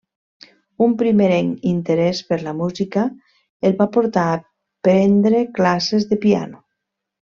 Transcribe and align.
Un 0.85 0.95
primerenc 1.01 1.67
interès 1.73 2.23
per 2.31 2.41
la 2.47 2.55
música 2.63 3.05
el 3.71 3.79
va 3.85 3.89
portar 4.01 4.27
a 4.35 4.43
prendre 4.91 5.47
classes 5.63 6.13
de 6.13 6.25
piano. 6.29 6.69